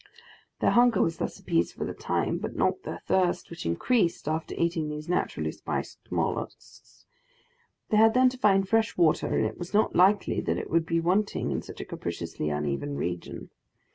Their 0.61 0.71
hunger 0.71 0.99
was 0.99 1.17
thus 1.17 1.37
appeased 1.39 1.75
for 1.75 1.85
the 1.85 1.93
time, 1.93 2.39
but 2.39 2.55
not 2.55 2.81
their 2.81 3.03
thirst, 3.05 3.51
which 3.51 3.67
increased 3.67 4.27
after 4.27 4.55
eating 4.57 4.89
these 4.89 5.07
naturally 5.07 5.51
spiced 5.51 5.99
molluscs. 6.11 7.05
They 7.89 7.97
had 7.97 8.15
then 8.15 8.29
to 8.29 8.37
find 8.39 8.67
fresh 8.67 8.97
water, 8.97 9.27
and 9.37 9.45
it 9.45 9.59
was 9.59 9.75
not 9.75 9.95
likely 9.95 10.41
that 10.41 10.57
it 10.57 10.71
would 10.71 10.87
be 10.87 10.99
wanting 10.99 11.51
in 11.51 11.61
such 11.61 11.81
a 11.81 11.85
capriciously 11.85 12.49
uneven 12.49 12.95
region. 12.95 13.51